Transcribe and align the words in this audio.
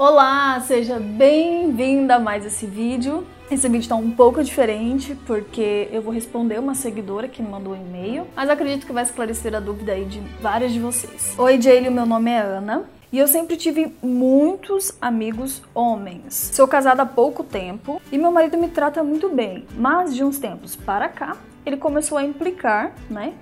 Olá, 0.00 0.60
seja 0.60 1.00
bem-vinda 1.00 2.14
a 2.14 2.18
mais 2.20 2.46
esse 2.46 2.64
vídeo. 2.66 3.26
Esse 3.50 3.66
vídeo 3.66 3.80
está 3.80 3.96
um 3.96 4.12
pouco 4.12 4.44
diferente 4.44 5.16
porque 5.26 5.88
eu 5.90 6.00
vou 6.00 6.12
responder 6.12 6.60
uma 6.60 6.76
seguidora 6.76 7.26
que 7.26 7.42
me 7.42 7.48
mandou 7.48 7.72
um 7.72 7.76
e-mail, 7.76 8.24
mas 8.36 8.48
acredito 8.48 8.86
que 8.86 8.92
vai 8.92 9.02
esclarecer 9.02 9.56
a 9.56 9.58
dúvida 9.58 9.90
aí 9.90 10.04
de 10.04 10.20
várias 10.40 10.72
de 10.72 10.78
vocês. 10.78 11.34
Oi, 11.36 11.60
Jaylee, 11.60 11.90
meu 11.90 12.06
nome 12.06 12.30
é 12.30 12.38
Ana. 12.38 12.84
E 13.10 13.18
eu 13.18 13.26
sempre 13.26 13.56
tive 13.56 13.92
muitos 14.00 14.96
amigos 15.00 15.64
homens. 15.74 16.52
Sou 16.54 16.68
casada 16.68 17.02
há 17.02 17.06
pouco 17.06 17.42
tempo 17.42 18.00
e 18.12 18.18
meu 18.18 18.30
marido 18.30 18.56
me 18.56 18.68
trata 18.68 19.02
muito 19.02 19.28
bem, 19.28 19.66
mas 19.76 20.14
de 20.14 20.22
uns 20.22 20.38
tempos 20.38 20.76
para 20.76 21.08
cá 21.08 21.36
ele 21.66 21.76
começou 21.76 22.16
a 22.16 22.22
implicar, 22.22 22.92
né? 23.10 23.34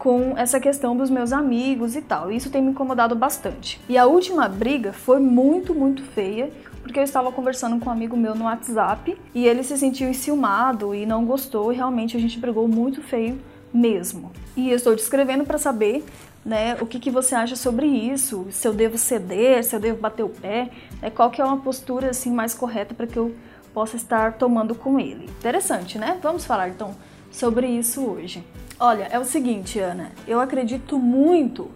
Com 0.00 0.32
essa 0.34 0.58
questão 0.58 0.96
dos 0.96 1.10
meus 1.10 1.30
amigos 1.30 1.94
e 1.94 2.00
tal. 2.00 2.32
Isso 2.32 2.48
tem 2.48 2.62
me 2.62 2.70
incomodado 2.70 3.14
bastante. 3.14 3.78
E 3.86 3.98
a 3.98 4.06
última 4.06 4.48
briga 4.48 4.94
foi 4.94 5.20
muito, 5.20 5.74
muito 5.74 6.02
feia, 6.02 6.50
porque 6.82 6.98
eu 6.98 7.04
estava 7.04 7.30
conversando 7.30 7.78
com 7.78 7.90
um 7.90 7.92
amigo 7.92 8.16
meu 8.16 8.34
no 8.34 8.46
WhatsApp 8.46 9.14
e 9.34 9.46
ele 9.46 9.62
se 9.62 9.76
sentiu 9.76 10.08
enciumado 10.08 10.94
e 10.94 11.04
não 11.04 11.26
gostou 11.26 11.70
e 11.70 11.76
realmente 11.76 12.16
a 12.16 12.20
gente 12.20 12.38
brigou 12.38 12.66
muito 12.66 13.02
feio 13.02 13.38
mesmo. 13.72 14.32
E 14.56 14.70
eu 14.70 14.76
estou 14.76 14.96
te 14.96 15.02
escrevendo 15.02 15.44
para 15.44 15.58
saber 15.58 16.02
né, 16.42 16.78
o 16.80 16.86
que, 16.86 16.98
que 16.98 17.10
você 17.10 17.34
acha 17.34 17.54
sobre 17.54 17.86
isso, 17.86 18.46
se 18.50 18.66
eu 18.66 18.72
devo 18.72 18.96
ceder, 18.96 19.62
se 19.62 19.76
eu 19.76 19.80
devo 19.80 20.00
bater 20.00 20.22
o 20.22 20.30
pé, 20.30 20.70
né, 21.02 21.10
qual 21.10 21.30
que 21.30 21.42
é 21.42 21.44
uma 21.44 21.58
postura 21.58 22.08
assim 22.08 22.32
mais 22.32 22.54
correta 22.54 22.94
para 22.94 23.06
que 23.06 23.18
eu 23.18 23.34
possa 23.74 23.96
estar 23.96 24.32
tomando 24.32 24.74
com 24.74 24.98
ele. 24.98 25.26
Interessante, 25.26 25.98
né? 25.98 26.18
Vamos 26.22 26.46
falar 26.46 26.70
então 26.70 26.96
sobre 27.30 27.66
isso 27.66 28.02
hoje. 28.02 28.42
Olha, 28.82 29.08
é 29.10 29.18
o 29.18 29.26
seguinte, 29.26 29.78
Ana, 29.78 30.10
eu 30.26 30.40
acredito 30.40 30.98
muito 30.98 31.70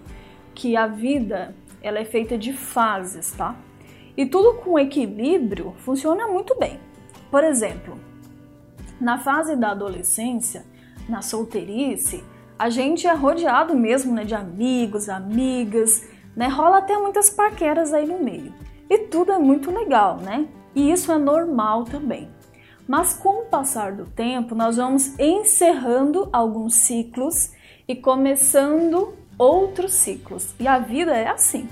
que 0.55 0.75
a 0.75 0.87
vida 0.87 1.55
ela 1.83 1.99
é 1.99 2.05
feita 2.07 2.39
de 2.39 2.55
fases, 2.55 3.31
tá? 3.33 3.55
E 4.17 4.25
tudo 4.25 4.55
com 4.55 4.79
equilíbrio 4.79 5.75
funciona 5.81 6.27
muito 6.27 6.59
bem. 6.59 6.81
Por 7.31 7.45
exemplo, 7.45 8.01
na 8.99 9.19
fase 9.19 9.55
da 9.55 9.73
adolescência, 9.73 10.65
na 11.07 11.21
solteirice, 11.21 12.25
a 12.59 12.71
gente 12.71 13.07
é 13.07 13.13
rodeado 13.13 13.77
mesmo 13.77 14.15
né, 14.15 14.25
de 14.25 14.35
amigos, 14.35 15.11
amigas, 15.11 16.09
né? 16.35 16.49
Rola 16.49 16.79
até 16.79 16.97
muitas 16.97 17.29
paqueras 17.29 17.93
aí 17.93 18.07
no 18.07 18.19
meio. 18.19 18.51
E 18.89 18.97
tudo 19.09 19.31
é 19.31 19.39
muito 19.39 19.71
legal, 19.71 20.17
né? 20.17 20.49
E 20.75 20.91
isso 20.91 21.13
é 21.13 21.19
normal 21.19 21.85
também. 21.85 22.31
Mas 22.87 23.15
com 23.15 23.41
o 23.41 23.47
passar 23.47 23.93
do 23.93 24.05
tempo, 24.05 24.55
nós 24.55 24.77
vamos 24.77 25.19
encerrando 25.19 26.29
alguns 26.33 26.75
ciclos 26.75 27.51
e 27.89 27.97
começando 27.97 29.15
outros 29.39 29.95
ciclos. 29.95 30.55
E 30.61 30.69
a 30.69 30.79
vida 30.79 31.17
é 31.17 31.29
assim. 31.29 31.67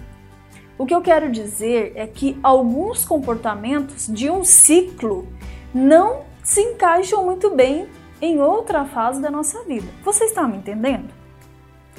O 0.79 0.87
que 0.87 0.95
eu 0.95 1.03
quero 1.03 1.31
dizer 1.31 1.93
é 1.95 2.07
que 2.07 2.39
alguns 2.43 3.05
comportamentos 3.05 4.07
de 4.07 4.31
um 4.31 4.43
ciclo 4.43 5.29
não 5.73 6.23
se 6.43 6.63
encaixam 6.63 7.25
muito 7.25 7.51
bem 7.51 7.87
em 8.21 8.41
outra 8.41 8.87
fase 8.87 9.21
da 9.21 9.31
nossa 9.31 9.63
vida. 9.65 9.87
Você 10.03 10.25
está 10.25 10.49
me 10.49 10.57
entendendo? 10.57 11.13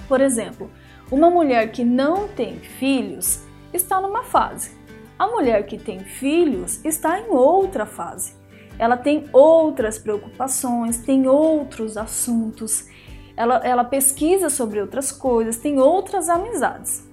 Por 0.08 0.22
exemplo, 0.22 0.72
uma 1.12 1.30
mulher 1.30 1.72
que 1.72 1.84
não 1.84 2.28
tem 2.28 2.58
filhos 2.58 3.44
está 3.72 4.02
numa 4.02 4.24
fase. 4.24 4.72
A 5.20 5.28
mulher 5.28 5.68
que 5.68 5.78
tem 5.78 6.00
filhos 6.00 6.84
está 6.84 7.20
em 7.20 7.30
outra 7.30 7.86
fase 7.86 8.43
ela 8.78 8.98
tem 8.98 9.26
outras 9.32 9.98
preocupações, 9.98 10.98
tem 10.98 11.28
outros 11.28 11.98
assuntos, 11.98 12.88
ela, 13.36 13.58
ela 13.64 13.84
pesquisa 13.84 14.50
sobre 14.50 14.80
outras 14.80 15.12
coisas, 15.12 15.58
tem 15.58 15.80
outras 15.80 16.30
amizades. 16.30 17.08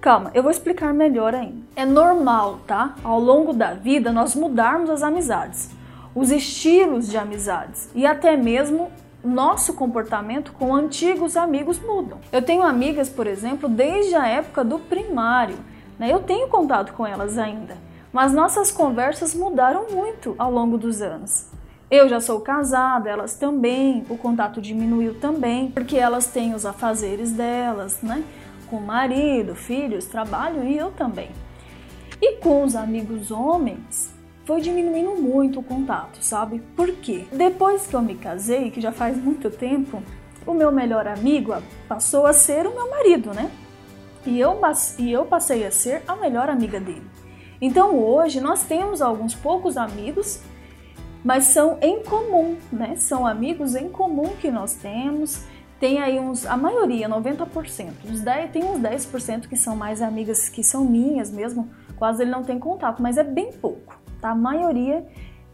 Calma, 0.00 0.30
eu 0.32 0.42
vou 0.42 0.50
explicar 0.50 0.94
melhor 0.94 1.34
ainda. 1.34 1.60
É 1.76 1.84
normal, 1.84 2.60
tá? 2.66 2.94
Ao 3.04 3.20
longo 3.20 3.52
da 3.52 3.74
vida 3.74 4.10
nós 4.10 4.34
mudarmos 4.34 4.88
as 4.88 5.02
amizades, 5.02 5.70
os 6.14 6.30
estilos 6.30 7.08
de 7.08 7.18
amizades 7.18 7.90
e 7.94 8.06
até 8.06 8.36
mesmo 8.36 8.90
nosso 9.22 9.74
comportamento 9.74 10.52
com 10.52 10.74
antigos 10.74 11.36
amigos 11.36 11.78
mudam. 11.78 12.18
Eu 12.32 12.40
tenho 12.40 12.62
amigas, 12.62 13.10
por 13.10 13.26
exemplo, 13.26 13.68
desde 13.68 14.14
a 14.14 14.26
época 14.26 14.64
do 14.64 14.78
primário, 14.78 15.58
né? 15.98 16.10
Eu 16.10 16.20
tenho 16.20 16.48
contato 16.48 16.94
com 16.94 17.06
elas 17.06 17.36
ainda 17.36 17.89
mas 18.12 18.32
nossas 18.32 18.70
conversas 18.70 19.34
mudaram 19.34 19.86
muito 19.90 20.34
ao 20.38 20.50
longo 20.50 20.76
dos 20.76 21.00
anos. 21.00 21.46
Eu 21.90 22.08
já 22.08 22.20
sou 22.20 22.40
casada, 22.40 23.10
elas 23.10 23.34
também, 23.34 24.04
o 24.08 24.16
contato 24.16 24.60
diminuiu 24.60 25.14
também, 25.18 25.70
porque 25.70 25.96
elas 25.96 26.26
têm 26.26 26.54
os 26.54 26.64
afazeres 26.64 27.32
delas, 27.32 28.00
né? 28.00 28.22
Com 28.68 28.80
marido, 28.80 29.54
filhos, 29.56 30.06
trabalho 30.06 30.64
e 30.64 30.76
eu 30.76 30.92
também. 30.92 31.30
E 32.22 32.36
com 32.36 32.62
os 32.62 32.76
amigos 32.76 33.30
homens, 33.30 34.12
foi 34.44 34.60
diminuindo 34.60 35.20
muito 35.20 35.60
o 35.60 35.62
contato, 35.62 36.22
sabe? 36.22 36.60
Por 36.76 36.92
quê? 36.92 37.24
Depois 37.32 37.86
que 37.86 37.94
eu 37.94 38.02
me 38.02 38.14
casei, 38.14 38.70
que 38.70 38.80
já 38.80 38.92
faz 38.92 39.16
muito 39.16 39.50
tempo, 39.50 40.02
o 40.46 40.54
meu 40.54 40.72
melhor 40.72 41.06
amigo 41.06 41.54
passou 41.88 42.26
a 42.26 42.32
ser 42.32 42.66
o 42.66 42.74
meu 42.74 42.90
marido, 42.90 43.32
né? 43.34 43.50
E 44.26 44.38
eu, 44.38 44.60
e 44.98 45.12
eu 45.12 45.24
passei 45.24 45.66
a 45.66 45.70
ser 45.70 46.02
a 46.06 46.14
melhor 46.16 46.48
amiga 46.48 46.78
dele. 46.78 47.06
Então 47.60 47.98
hoje 47.98 48.40
nós 48.40 48.62
temos 48.64 49.02
alguns 49.02 49.34
poucos 49.34 49.76
amigos, 49.76 50.40
mas 51.22 51.44
são 51.44 51.78
em 51.82 52.02
comum, 52.02 52.56
né? 52.72 52.96
São 52.96 53.26
amigos 53.26 53.74
em 53.74 53.88
comum 53.90 54.30
que 54.40 54.50
nós 54.50 54.74
temos. 54.74 55.44
Tem 55.78 56.00
aí 56.00 56.18
uns, 56.18 56.46
a 56.46 56.56
maioria, 56.56 57.08
90%. 57.08 57.90
Os 58.10 58.20
10, 58.20 58.50
tem 58.50 58.64
uns 58.64 58.80
10% 58.80 59.48
que 59.48 59.56
são 59.56 59.76
mais 59.76 60.00
amigas 60.00 60.48
que 60.48 60.62
são 60.62 60.84
minhas 60.84 61.30
mesmo, 61.30 61.70
quase 61.96 62.22
ele 62.22 62.30
não 62.30 62.42
tem 62.42 62.58
contato, 62.58 63.02
mas 63.02 63.18
é 63.18 63.24
bem 63.24 63.52
pouco, 63.52 63.98
tá? 64.20 64.30
A 64.30 64.34
maioria 64.34 65.06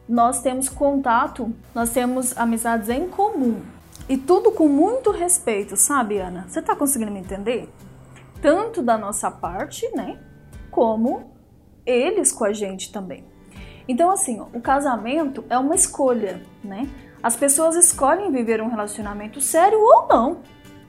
nós 0.08 0.40
temos 0.40 0.68
contato, 0.68 1.52
nós 1.74 1.90
temos 1.90 2.36
amizades 2.38 2.88
em 2.88 3.08
comum. 3.08 3.60
E 4.08 4.16
tudo 4.16 4.52
com 4.52 4.68
muito 4.68 5.10
respeito, 5.10 5.76
sabe, 5.76 6.18
Ana? 6.18 6.46
Você 6.48 6.62
tá 6.62 6.76
conseguindo 6.76 7.10
me 7.10 7.18
entender? 7.18 7.68
Tanto 8.40 8.82
da 8.82 8.96
nossa 8.96 9.28
parte, 9.30 9.88
né? 9.96 10.20
Como 10.70 11.35
eles 11.86 12.32
com 12.32 12.44
a 12.44 12.52
gente 12.52 12.92
também. 12.92 13.24
Então, 13.88 14.10
assim, 14.10 14.40
o 14.52 14.60
casamento 14.60 15.44
é 15.48 15.56
uma 15.56 15.74
escolha, 15.74 16.42
né? 16.62 16.88
As 17.22 17.36
pessoas 17.36 17.76
escolhem 17.76 18.30
viver 18.32 18.60
um 18.60 18.68
relacionamento 18.68 19.40
sério 19.40 19.78
ou 19.80 20.08
não, 20.08 20.42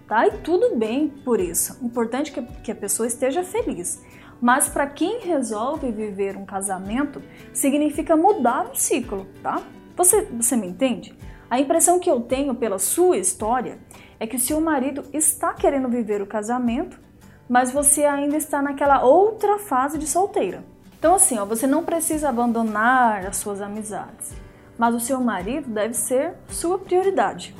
tá? 0.08 0.28
E 0.28 0.32
tudo 0.40 0.76
bem 0.76 1.08
por 1.08 1.40
isso. 1.40 1.78
O 1.82 1.86
importante 1.86 2.38
é 2.38 2.44
que 2.64 2.72
a 2.72 2.76
pessoa 2.76 3.08
esteja 3.08 3.44
feliz. 3.44 4.04
Mas 4.42 4.70
para 4.70 4.88
quem 4.88 5.20
resolve 5.20 5.92
viver 5.92 6.38
um 6.38 6.46
casamento, 6.46 7.22
significa 7.54 8.16
mudar 8.16 8.70
um 8.70 8.76
ciclo, 8.76 9.28
tá? 9.42 9.62
Você, 9.96 10.22
você 10.26 10.56
me 10.56 10.68
entende? 10.68 11.16
A 11.50 11.60
impressão 11.60 12.00
que 12.00 12.10
eu 12.10 12.22
tenho 12.22 12.54
pela 12.54 12.78
sua 12.78 13.18
história 13.18 13.80
é 14.20 14.28
que 14.28 14.36
o 14.36 14.40
seu 14.40 14.60
marido 14.60 15.04
está 15.14 15.54
querendo 15.54 15.88
viver 15.88 16.22
o 16.22 16.28
casamento, 16.28 17.00
mas 17.48 17.72
você 17.72 18.04
ainda 18.06 18.36
está 18.36 18.62
naquela 18.62 19.04
outra 19.04 19.58
fase 19.58 19.98
de 19.98 20.08
solteira. 20.08 20.64
Então, 21.00 21.16
assim, 21.16 21.38
ó, 21.38 21.46
você 21.46 21.68
não 21.68 21.84
precisa 21.84 22.30
abandonar 22.30 23.26
as 23.26 23.38
suas 23.38 23.62
amizades, 23.62 24.34
mas 24.78 24.96
o 24.96 25.00
seu 25.00 25.20
marido 25.20 25.70
deve 25.70 25.94
ser 25.94 26.34
sua 26.48 26.80
prioridade. 26.80 27.56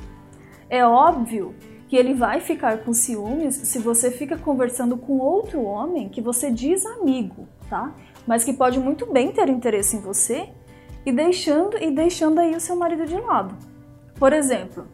É 0.70 0.86
óbvio 0.86 1.56
que 1.88 1.96
ele 1.96 2.14
vai 2.14 2.42
ficar 2.42 2.80
com 2.80 2.94
ciúmes 2.94 3.56
se 3.56 3.80
você 3.80 4.12
fica 4.12 4.38
conversando 4.38 4.98
com 4.98 5.20
outro 5.20 5.62
homem 5.62 6.10
que 6.10 6.20
você 6.20 6.52
diz 6.52 6.86
amigo, 6.86 7.48
tá? 7.70 7.94
Mas 8.26 8.44
que 8.44 8.52
pode 8.52 8.80
muito 8.80 9.06
bem 9.06 9.32
ter 9.32 9.48
interesse 9.50 9.96
em 9.96 10.02
você 10.02 10.50
e 11.06 11.12
deixando 11.12 11.82
e 11.82 11.90
deixando 11.90 12.40
aí 12.40 12.56
o 12.56 12.60
seu 12.60 12.76
marido 12.76 13.06
de 13.06 13.18
lado. 13.18 13.56
Por 14.16 14.34
exemplo, 14.34 14.86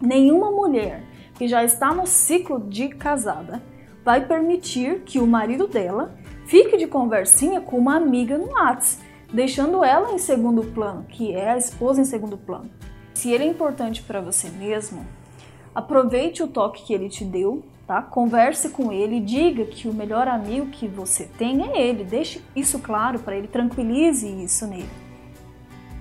nenhuma 0.00 0.50
mulher 0.50 1.04
que 1.34 1.46
já 1.46 1.62
está 1.62 1.94
no 1.94 2.06
ciclo 2.06 2.58
de 2.60 2.88
casada 2.88 3.62
vai 4.04 4.26
permitir 4.26 5.02
que 5.02 5.20
o 5.20 5.26
marido 5.26 5.68
dela 5.68 6.14
Fique 6.46 6.76
de 6.76 6.86
conversinha 6.86 7.60
com 7.60 7.78
uma 7.78 7.96
amiga 7.96 8.36
no 8.36 8.52
Whats, 8.52 9.00
deixando 9.32 9.82
ela 9.82 10.12
em 10.12 10.18
segundo 10.18 10.62
plano, 10.62 11.04
que 11.08 11.34
é 11.34 11.50
a 11.50 11.56
esposa 11.56 12.00
em 12.00 12.04
segundo 12.04 12.36
plano. 12.36 12.70
Se 13.14 13.30
ele 13.30 13.44
é 13.44 13.46
importante 13.46 14.02
para 14.02 14.20
você 14.20 14.50
mesmo, 14.50 15.06
aproveite 15.74 16.42
o 16.42 16.48
toque 16.48 16.84
que 16.84 16.92
ele 16.92 17.08
te 17.08 17.24
deu, 17.24 17.64
tá? 17.86 18.02
Converse 18.02 18.68
com 18.68 18.92
ele, 18.92 19.20
diga 19.20 19.64
que 19.64 19.88
o 19.88 19.94
melhor 19.94 20.28
amigo 20.28 20.66
que 20.66 20.86
você 20.86 21.24
tem 21.24 21.62
é 21.62 21.80
ele, 21.80 22.04
deixe 22.04 22.42
isso 22.54 22.78
claro 22.78 23.18
para 23.18 23.36
ele, 23.36 23.48
tranquilize 23.48 24.26
isso 24.26 24.66
nele. 24.66 24.88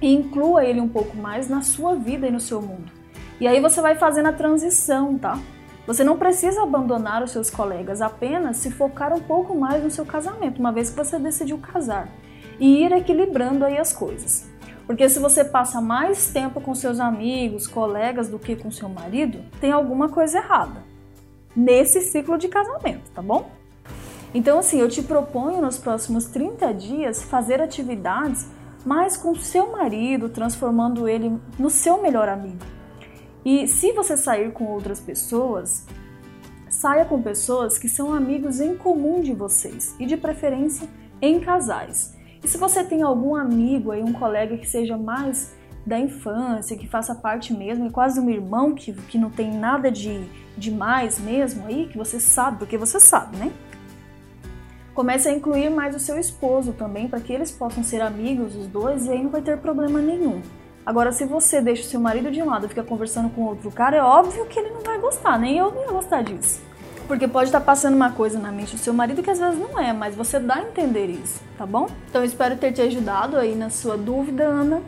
E 0.01 0.13
inclua 0.13 0.65
ele 0.65 0.81
um 0.81 0.89
pouco 0.89 1.15
mais 1.15 1.47
na 1.47 1.61
sua 1.61 1.95
vida 1.95 2.27
e 2.27 2.31
no 2.31 2.39
seu 2.39 2.61
mundo. 2.61 2.91
E 3.39 3.47
aí 3.47 3.59
você 3.61 3.81
vai 3.81 3.95
fazendo 3.95 4.27
a 4.27 4.33
transição, 4.33 5.17
tá? 5.17 5.39
Você 5.85 6.03
não 6.03 6.17
precisa 6.17 6.63
abandonar 6.63 7.21
os 7.21 7.31
seus 7.31 7.49
colegas, 7.49 8.01
apenas 8.01 8.57
se 8.57 8.71
focar 8.71 9.13
um 9.13 9.19
pouco 9.19 9.53
mais 9.53 9.83
no 9.83 9.91
seu 9.91 10.05
casamento, 10.05 10.59
uma 10.59 10.71
vez 10.71 10.89
que 10.89 10.95
você 10.95 11.19
decidiu 11.19 11.57
casar, 11.57 12.07
e 12.59 12.83
ir 12.83 12.91
equilibrando 12.93 13.65
aí 13.65 13.77
as 13.77 13.91
coisas. 13.91 14.49
Porque 14.87 15.07
se 15.09 15.19
você 15.19 15.43
passa 15.43 15.81
mais 15.81 16.27
tempo 16.27 16.61
com 16.61 16.73
seus 16.73 16.99
amigos, 16.99 17.67
colegas 17.67 18.29
do 18.29 18.39
que 18.39 18.55
com 18.55 18.71
seu 18.71 18.87
marido, 18.87 19.39
tem 19.59 19.71
alguma 19.71 20.09
coisa 20.09 20.37
errada 20.37 20.83
nesse 21.55 22.01
ciclo 22.01 22.37
de 22.37 22.47
casamento, 22.47 23.11
tá 23.11 23.21
bom? 23.21 23.51
Então, 24.33 24.59
assim, 24.59 24.79
eu 24.79 24.89
te 24.89 25.03
proponho 25.03 25.61
nos 25.61 25.77
próximos 25.77 26.25
30 26.25 26.73
dias 26.73 27.21
fazer 27.21 27.61
atividades 27.61 28.47
mais 28.85 29.15
com 29.15 29.35
seu 29.35 29.71
marido, 29.71 30.29
transformando 30.29 31.07
ele 31.07 31.39
no 31.59 31.69
seu 31.69 32.01
melhor 32.01 32.27
amigo. 32.27 32.65
E 33.45 33.67
se 33.67 33.91
você 33.91 34.15
sair 34.15 34.51
com 34.51 34.65
outras 34.65 34.99
pessoas, 34.99 35.85
saia 36.69 37.05
com 37.05 37.21
pessoas 37.21 37.77
que 37.77 37.89
são 37.89 38.13
amigos 38.13 38.59
em 38.59 38.75
comum 38.75 39.21
de 39.21 39.33
vocês 39.33 39.95
e 39.99 40.05
de 40.05 40.17
preferência 40.17 40.87
em 41.21 41.39
casais. 41.39 42.15
E 42.43 42.47
se 42.47 42.57
você 42.57 42.83
tem 42.83 43.01
algum 43.01 43.35
amigo 43.35 43.91
aí, 43.91 44.01
um 44.01 44.13
colega 44.13 44.57
que 44.57 44.67
seja 44.67 44.97
mais 44.97 45.53
da 45.85 45.99
infância, 45.99 46.77
que 46.77 46.87
faça 46.87 47.13
parte 47.13 47.53
mesmo, 47.53 47.87
e 47.87 47.89
quase 47.89 48.19
um 48.19 48.29
irmão 48.29 48.73
que, 48.73 48.93
que 48.93 49.17
não 49.17 49.29
tem 49.29 49.51
nada 49.51 49.91
de 49.91 50.23
demais 50.57 51.19
mesmo 51.19 51.65
aí, 51.67 51.87
que 51.87 51.97
você 51.97 52.19
sabe, 52.19 52.59
porque 52.59 52.77
você 52.77 52.99
sabe, 52.99 53.35
né? 53.37 53.51
Comece 54.93 55.27
a 55.27 55.33
incluir 55.33 55.69
mais 55.69 55.95
o 55.95 55.99
seu 55.99 56.19
esposo 56.19 56.71
também, 56.73 57.07
para 57.07 57.19
que 57.19 57.33
eles 57.33 57.51
possam 57.51 57.83
ser 57.83 58.01
amigos, 58.01 58.55
os 58.55 58.67
dois, 58.67 59.05
e 59.05 59.11
aí 59.11 59.23
não 59.23 59.29
vai 59.29 59.41
ter 59.41 59.57
problema 59.57 59.99
nenhum. 60.01 60.41
Agora, 60.85 61.13
se 61.13 61.25
você 61.25 61.61
deixa 61.61 61.83
o 61.83 61.85
seu 61.85 61.99
marido 61.99 62.29
de 62.29 62.41
um 62.41 62.49
lado 62.49 62.65
e 62.65 62.69
fica 62.69 62.83
conversando 62.83 63.29
com 63.29 63.43
outro 63.43 63.71
cara, 63.71 63.97
é 63.97 64.03
óbvio 64.03 64.45
que 64.47 64.59
ele 64.59 64.69
não 64.69 64.81
vai 64.81 64.99
gostar, 64.99 65.39
nem 65.39 65.57
eu 65.57 65.71
não 65.71 65.81
ia 65.81 65.91
gostar 65.91 66.21
disso. 66.21 66.61
Porque 67.07 67.25
pode 67.25 67.45
estar 67.45 67.61
passando 67.61 67.95
uma 67.95 68.11
coisa 68.11 68.37
na 68.37 68.51
mente 68.51 68.75
do 68.75 68.77
seu 68.77 68.93
marido 68.93 69.23
que 69.23 69.29
às 69.29 69.39
vezes 69.39 69.57
não 69.57 69.79
é, 69.79 69.93
mas 69.93 70.13
você 70.13 70.39
dá 70.39 70.55
a 70.55 70.61
entender 70.61 71.07
isso, 71.07 71.41
tá 71.57 71.65
bom? 71.65 71.87
Então 72.09 72.23
espero 72.23 72.57
ter 72.57 72.73
te 72.73 72.81
ajudado 72.81 73.37
aí 73.37 73.55
na 73.55 73.69
sua 73.69 73.95
dúvida, 73.95 74.43
Ana, 74.43 74.81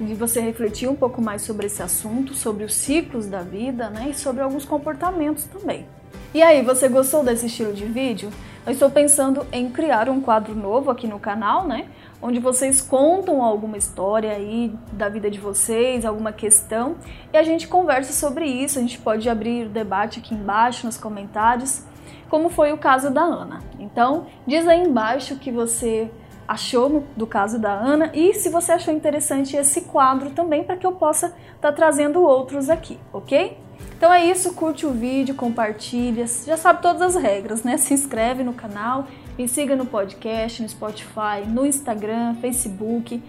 de 0.00 0.14
você 0.14 0.40
refletir 0.40 0.88
um 0.88 0.94
pouco 0.94 1.20
mais 1.20 1.42
sobre 1.42 1.66
esse 1.66 1.82
assunto, 1.82 2.32
sobre 2.32 2.64
os 2.64 2.74
ciclos 2.74 3.26
da 3.26 3.42
vida, 3.42 3.90
né, 3.90 4.08
e 4.10 4.14
sobre 4.14 4.42
alguns 4.42 4.64
comportamentos 4.64 5.44
também. 5.44 5.86
E 6.34 6.42
aí, 6.42 6.62
você 6.62 6.88
gostou 6.88 7.24
desse 7.24 7.46
estilo 7.46 7.72
de 7.72 7.86
vídeo? 7.86 8.30
Eu 8.66 8.72
estou 8.72 8.90
pensando 8.90 9.46
em 9.52 9.70
criar 9.70 10.08
um 10.08 10.20
quadro 10.20 10.54
novo 10.54 10.90
aqui 10.90 11.06
no 11.06 11.18
canal, 11.18 11.66
né? 11.66 11.86
Onde 12.20 12.40
vocês 12.40 12.80
contam 12.80 13.42
alguma 13.42 13.76
história 13.76 14.32
aí 14.32 14.72
da 14.92 15.08
vida 15.08 15.30
de 15.30 15.38
vocês, 15.38 16.04
alguma 16.04 16.32
questão, 16.32 16.96
e 17.32 17.36
a 17.36 17.42
gente 17.42 17.68
conversa 17.68 18.12
sobre 18.12 18.46
isso. 18.46 18.78
A 18.78 18.82
gente 18.82 18.98
pode 18.98 19.28
abrir 19.28 19.66
o 19.66 19.68
debate 19.68 20.18
aqui 20.18 20.34
embaixo 20.34 20.86
nos 20.86 20.96
comentários, 20.96 21.82
como 22.28 22.48
foi 22.48 22.72
o 22.72 22.78
caso 22.78 23.10
da 23.10 23.22
Ana. 23.22 23.62
Então, 23.78 24.26
diz 24.46 24.66
aí 24.66 24.82
embaixo 24.82 25.34
o 25.34 25.38
que 25.38 25.52
você 25.52 26.10
achou 26.46 27.04
do 27.16 27.26
caso 27.26 27.58
da 27.58 27.72
Ana 27.72 28.10
e 28.14 28.32
se 28.34 28.48
você 28.48 28.72
achou 28.72 28.94
interessante 28.94 29.56
esse 29.56 29.82
quadro 29.82 30.30
também 30.30 30.62
para 30.62 30.76
que 30.76 30.86
eu 30.86 30.92
possa 30.92 31.26
estar 31.26 31.58
tá 31.60 31.72
trazendo 31.72 32.22
outros 32.22 32.70
aqui, 32.70 32.98
ok? 33.12 33.58
Então 33.96 34.12
é 34.12 34.24
isso, 34.24 34.54
curte 34.54 34.86
o 34.86 34.90
vídeo, 34.90 35.34
compartilha, 35.34 36.26
já 36.26 36.56
sabe 36.56 36.82
todas 36.82 37.02
as 37.02 37.14
regras, 37.20 37.62
né? 37.62 37.76
Se 37.76 37.94
inscreve 37.94 38.44
no 38.44 38.52
canal, 38.52 39.06
me 39.36 39.48
siga 39.48 39.76
no 39.76 39.86
podcast, 39.86 40.62
no 40.62 40.68
Spotify, 40.68 41.46
no 41.46 41.66
Instagram, 41.66 42.34
Facebook, 42.40 43.22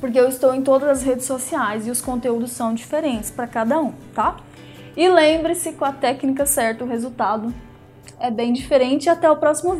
porque 0.00 0.18
eu 0.18 0.28
estou 0.28 0.54
em 0.54 0.62
todas 0.62 0.88
as 0.88 1.02
redes 1.02 1.26
sociais 1.26 1.86
e 1.86 1.90
os 1.90 2.00
conteúdos 2.00 2.52
são 2.52 2.74
diferentes 2.74 3.30
para 3.30 3.46
cada 3.46 3.78
um, 3.78 3.92
tá? 4.14 4.36
E 4.96 5.08
lembre-se, 5.08 5.72
com 5.72 5.84
a 5.84 5.92
técnica 5.92 6.46
certa, 6.46 6.84
o 6.84 6.88
resultado 6.88 7.52
é 8.18 8.30
bem 8.30 8.52
diferente. 8.52 9.08
Até 9.08 9.30
o 9.30 9.36
próximo 9.36 9.74
vídeo. 9.74 9.78